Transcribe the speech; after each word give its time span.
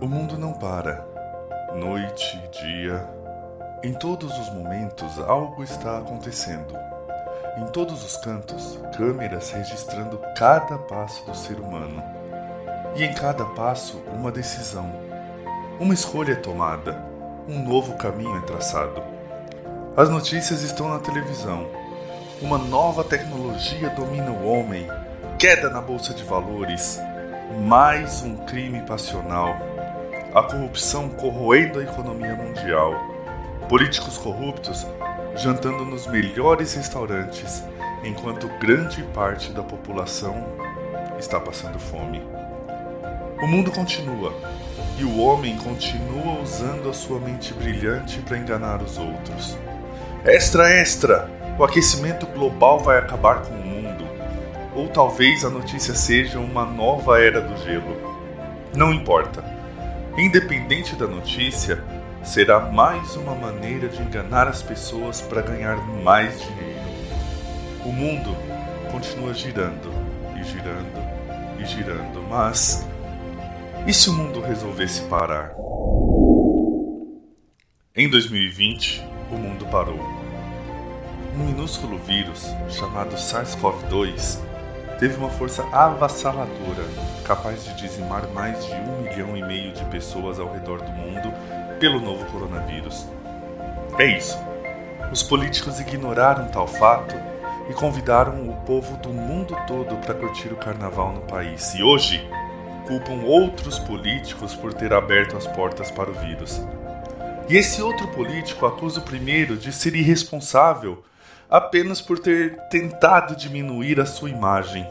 O 0.00 0.06
mundo 0.06 0.38
não 0.38 0.52
para. 0.52 1.04
Noite, 1.74 2.40
dia. 2.52 3.04
Em 3.82 3.92
todos 3.92 4.38
os 4.38 4.48
momentos 4.50 5.18
algo 5.18 5.64
está 5.64 5.98
acontecendo. 5.98 6.72
Em 7.56 7.66
todos 7.72 8.04
os 8.04 8.16
cantos, 8.18 8.78
câmeras 8.96 9.50
registrando 9.50 10.20
cada 10.36 10.78
passo 10.78 11.26
do 11.26 11.34
ser 11.34 11.58
humano. 11.58 12.00
E 12.94 13.02
em 13.02 13.12
cada 13.12 13.44
passo, 13.44 14.00
uma 14.12 14.30
decisão. 14.30 14.88
Uma 15.80 15.94
escolha 15.94 16.34
é 16.34 16.36
tomada. 16.36 17.04
Um 17.48 17.64
novo 17.64 17.96
caminho 17.96 18.38
é 18.38 18.42
traçado. 18.42 19.02
As 19.96 20.08
notícias 20.08 20.62
estão 20.62 20.90
na 20.90 21.00
televisão. 21.00 21.66
Uma 22.40 22.56
nova 22.56 23.02
tecnologia 23.02 23.90
domina 23.90 24.30
o 24.30 24.46
homem. 24.46 24.86
Queda 25.40 25.68
na 25.68 25.80
bolsa 25.80 26.14
de 26.14 26.22
valores. 26.22 27.00
Mais 27.66 28.22
um 28.22 28.36
crime 28.36 28.80
passional 28.82 29.56
a 30.34 30.42
corrupção 30.42 31.08
corroendo 31.08 31.78
a 31.78 31.82
economia 31.82 32.34
mundial, 32.34 32.94
políticos 33.68 34.18
corruptos 34.18 34.86
jantando 35.34 35.84
nos 35.84 36.06
melhores 36.06 36.74
restaurantes, 36.74 37.62
enquanto 38.04 38.48
grande 38.58 39.02
parte 39.14 39.52
da 39.52 39.62
população 39.62 40.46
está 41.18 41.40
passando 41.40 41.78
fome. 41.78 42.22
O 43.40 43.46
mundo 43.46 43.70
continua 43.70 44.32
e 44.98 45.04
o 45.04 45.18
homem 45.18 45.56
continua 45.58 46.40
usando 46.42 46.88
a 46.88 46.92
sua 46.92 47.20
mente 47.20 47.54
brilhante 47.54 48.18
para 48.20 48.36
enganar 48.36 48.82
os 48.82 48.98
outros. 48.98 49.56
Extra, 50.24 50.68
extra! 50.70 51.30
O 51.58 51.64
aquecimento 51.64 52.26
global 52.26 52.80
vai 52.80 52.98
acabar 52.98 53.42
com 53.42 53.54
o 53.54 53.64
mundo. 53.64 54.04
Ou 54.74 54.88
talvez 54.88 55.44
a 55.44 55.50
notícia 55.50 55.94
seja 55.94 56.38
uma 56.38 56.64
nova 56.64 57.20
era 57.20 57.40
do 57.40 57.56
gelo. 57.64 57.96
Não 58.74 58.92
importa. 58.92 59.57
Independente 60.18 60.96
da 60.96 61.06
notícia, 61.06 61.80
será 62.24 62.58
mais 62.58 63.14
uma 63.14 63.36
maneira 63.36 63.88
de 63.88 64.02
enganar 64.02 64.48
as 64.48 64.60
pessoas 64.60 65.20
para 65.20 65.40
ganhar 65.40 65.76
mais 66.02 66.40
dinheiro. 66.42 66.80
O 67.84 67.92
mundo 67.92 68.36
continua 68.90 69.32
girando 69.32 69.88
e 70.36 70.42
girando 70.42 71.60
e 71.60 71.64
girando, 71.64 72.20
mas 72.28 72.84
e 73.86 73.94
se 73.94 74.10
o 74.10 74.12
mundo 74.12 74.40
resolvesse 74.40 75.02
parar? 75.02 75.54
Em 77.94 78.10
2020, 78.10 79.00
o 79.30 79.36
mundo 79.36 79.66
parou. 79.66 80.00
Um 81.36 81.46
minúsculo 81.46 81.96
vírus 81.96 82.44
chamado 82.68 83.14
SARS-CoV-2 83.14 84.40
teve 84.98 85.14
uma 85.14 85.30
força 85.30 85.62
avassaladora, 85.68 86.82
capaz 87.28 87.62
de 87.62 87.74
dizimar 87.74 88.26
mais 88.28 88.64
de 88.64 88.72
um 88.72 89.02
milhão 89.02 89.36
e 89.36 89.42
meio 89.42 89.70
de 89.72 89.84
pessoas 89.84 90.40
ao 90.40 90.50
redor 90.50 90.80
do 90.80 90.90
mundo 90.90 91.30
pelo 91.78 92.00
novo 92.00 92.24
coronavírus. 92.32 93.06
É 93.98 94.06
isso. 94.06 94.38
Os 95.12 95.22
políticos 95.22 95.78
ignoraram 95.78 96.48
tal 96.48 96.66
fato 96.66 97.14
e 97.68 97.74
convidaram 97.74 98.48
o 98.48 98.56
povo 98.62 98.96
do 98.96 99.10
mundo 99.10 99.54
todo 99.66 99.94
para 99.96 100.14
curtir 100.14 100.48
o 100.48 100.56
carnaval 100.56 101.12
no 101.12 101.20
país. 101.20 101.74
E 101.74 101.82
hoje 101.82 102.26
culpam 102.86 103.22
outros 103.26 103.78
políticos 103.78 104.54
por 104.54 104.72
ter 104.72 104.94
aberto 104.94 105.36
as 105.36 105.46
portas 105.46 105.90
para 105.90 106.10
o 106.10 106.14
vírus. 106.14 106.62
E 107.46 107.58
esse 107.58 107.82
outro 107.82 108.08
político 108.08 108.64
acusa 108.64 109.00
o 109.00 109.04
primeiro 109.04 109.54
de 109.54 109.70
ser 109.70 109.94
irresponsável 109.94 111.04
apenas 111.50 112.00
por 112.00 112.18
ter 112.18 112.58
tentado 112.70 113.36
diminuir 113.36 114.00
a 114.00 114.06
sua 114.06 114.30
imagem. 114.30 114.90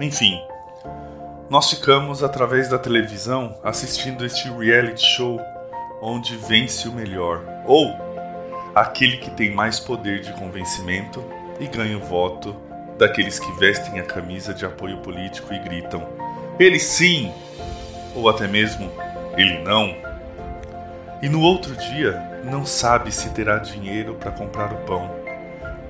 Enfim, 0.00 0.38
nós 1.48 1.70
ficamos 1.70 2.22
através 2.22 2.68
da 2.68 2.78
televisão 2.78 3.58
assistindo 3.62 4.24
este 4.24 4.48
reality 4.50 5.04
show 5.04 5.40
onde 6.00 6.36
vence 6.36 6.88
o 6.88 6.92
melhor, 6.92 7.42
ou 7.64 7.94
aquele 8.74 9.16
que 9.16 9.30
tem 9.30 9.54
mais 9.54 9.80
poder 9.80 10.20
de 10.20 10.32
convencimento 10.32 11.24
e 11.58 11.66
ganha 11.66 11.96
o 11.96 12.00
voto 12.00 12.54
daqueles 12.98 13.38
que 13.38 13.52
vestem 13.52 13.98
a 14.00 14.04
camisa 14.04 14.52
de 14.52 14.66
apoio 14.66 14.98
político 14.98 15.52
e 15.52 15.58
gritam: 15.58 16.06
ele 16.58 16.78
sim! 16.78 17.32
Ou 18.14 18.28
até 18.28 18.46
mesmo 18.46 18.90
ele 19.36 19.58
não. 19.58 19.94
E 21.22 21.28
no 21.28 21.40
outro 21.40 21.74
dia 21.76 22.40
não 22.44 22.64
sabe 22.64 23.12
se 23.12 23.30
terá 23.30 23.58
dinheiro 23.58 24.14
para 24.14 24.30
comprar 24.30 24.72
o 24.72 24.76
pão 24.84 25.26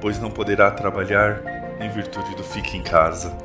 pois 0.00 0.18
não 0.18 0.30
poderá 0.30 0.70
trabalhar 0.70 1.40
em 1.80 1.88
virtude 1.88 2.34
do 2.34 2.44
fique 2.44 2.76
em 2.76 2.82
casa. 2.82 3.36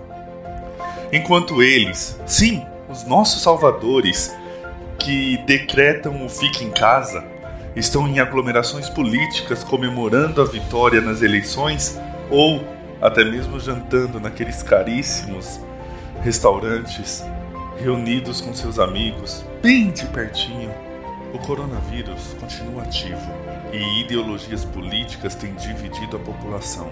Enquanto 1.12 1.62
eles, 1.62 2.20
sim, 2.26 2.66
os 2.90 3.04
nossos 3.04 3.42
salvadores, 3.42 4.34
que 4.98 5.38
decretam 5.46 6.26
o 6.26 6.30
fique 6.30 6.64
em 6.64 6.70
casa, 6.70 7.24
estão 7.76 8.08
em 8.08 8.20
aglomerações 8.20 8.90
políticas 8.90 9.64
comemorando 9.64 10.42
a 10.42 10.46
vitória 10.46 11.02
nas 11.02 11.22
eleições 11.22 12.00
ou 12.30 12.64
até 13.02 13.24
mesmo 13.24 13.60
jantando 13.60 14.20
naqueles 14.20 14.62
caríssimos 14.62 15.60
restaurantes, 16.22 17.24
reunidos 17.80 18.42
com 18.42 18.54
seus 18.54 18.78
amigos, 18.78 19.44
bem 19.62 19.90
de 19.90 20.06
pertinho 20.08 20.72
o 21.34 21.40
coronavírus 21.40 22.36
continua 22.40 22.84
ativo 22.84 23.32
e 23.72 24.02
ideologias 24.02 24.66
políticas 24.66 25.34
têm 25.34 25.54
dividido 25.56 26.18
a 26.18 26.20
população. 26.20 26.90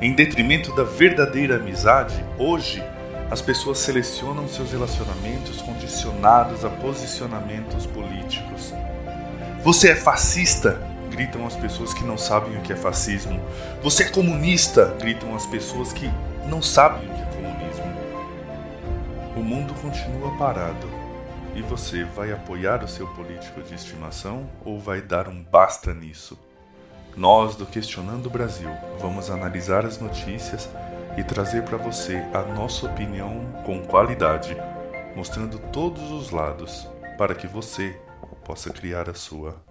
Em 0.00 0.12
detrimento 0.12 0.74
da 0.74 0.82
verdadeira 0.82 1.56
amizade, 1.56 2.24
hoje 2.36 2.82
as 3.30 3.40
pessoas 3.40 3.78
selecionam 3.78 4.48
seus 4.48 4.72
relacionamentos 4.72 5.62
condicionados 5.62 6.64
a 6.64 6.68
posicionamentos 6.68 7.86
políticos. 7.86 8.74
Você 9.62 9.90
é 9.90 9.94
fascista? 9.94 10.82
Gritam 11.08 11.46
as 11.46 11.54
pessoas 11.54 11.94
que 11.94 12.02
não 12.02 12.18
sabem 12.18 12.56
o 12.56 12.60
que 12.60 12.72
é 12.72 12.76
fascismo. 12.76 13.40
Você 13.82 14.04
é 14.04 14.08
comunista? 14.08 14.96
Gritam 15.00 15.34
as 15.36 15.46
pessoas 15.46 15.92
que 15.92 16.10
não 16.48 16.60
sabem 16.60 17.08
o 17.08 17.14
que 17.14 17.22
é 17.22 17.26
comunismo. 17.26 17.84
O 19.36 19.40
mundo 19.40 19.74
continua 19.74 20.36
parado 20.36 20.88
e 21.54 21.62
você 21.62 22.02
vai 22.02 22.32
apoiar 22.32 22.82
o 22.82 22.88
seu 22.88 23.06
político 23.08 23.62
de 23.62 23.74
estimação 23.74 24.48
ou 24.64 24.80
vai 24.80 25.00
dar 25.00 25.28
um 25.28 25.40
basta 25.40 25.94
nisso? 25.94 26.36
Nós 27.16 27.54
do 27.54 27.66
Questionando 27.66 28.28
Brasil 28.28 28.70
vamos 28.98 29.30
analisar 29.30 29.84
as 29.84 30.00
notícias 30.00 30.68
e 31.16 31.24
trazer 31.24 31.62
para 31.62 31.76
você 31.76 32.16
a 32.32 32.42
nossa 32.42 32.86
opinião 32.86 33.44
com 33.64 33.82
qualidade, 33.82 34.56
mostrando 35.14 35.58
todos 35.58 36.10
os 36.10 36.30
lados 36.30 36.88
para 37.18 37.34
que 37.34 37.46
você 37.46 37.96
possa 38.44 38.70
criar 38.70 39.08
a 39.08 39.14
sua. 39.14 39.69